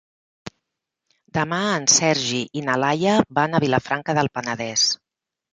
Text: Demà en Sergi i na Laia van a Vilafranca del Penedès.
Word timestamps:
Demà 1.39 1.59
en 1.73 1.85
Sergi 1.97 2.41
i 2.61 2.65
na 2.71 2.79
Laia 2.85 3.15
van 3.41 3.53
a 3.59 3.63
Vilafranca 3.67 4.21
del 4.21 4.35
Penedès. 4.39 4.89